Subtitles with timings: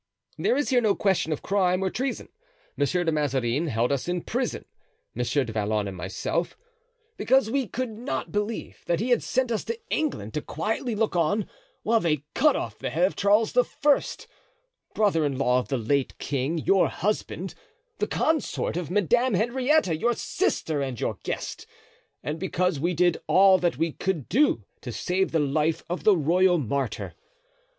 [0.39, 2.29] There is here no question of crime or treason.
[2.75, 4.65] Monsieur de Mazarin held us in prison,
[5.13, 6.57] Monsieur du Vallon and myself,
[7.17, 11.15] because we could not believe that he had sent us to England to quietly look
[11.15, 11.47] on
[11.83, 14.01] while they cut off the head of Charles I.,
[14.95, 17.53] brother in law of the late king, your husband,
[17.99, 21.67] the consort of Madame Henrietta, your sister and your guest,
[22.23, 26.17] and because we did all that we could do to save the life of the
[26.17, 27.13] royal martyr.